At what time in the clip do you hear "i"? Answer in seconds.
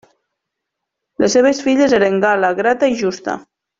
2.95-2.99